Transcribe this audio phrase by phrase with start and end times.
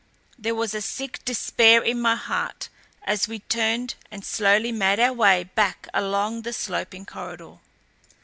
[0.35, 2.69] There was a sick despair in my heart
[3.03, 7.57] as we turned and slowly made our way back along the sloping corridor.